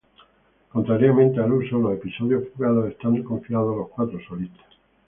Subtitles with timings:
[0.71, 4.65] Contrariamente al uso, los episodios fugados están confiados a los cuatro solistas.